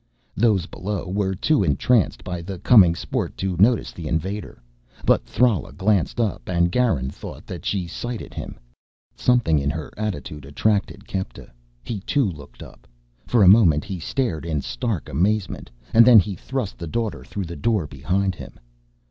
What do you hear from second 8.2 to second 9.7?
him. Something in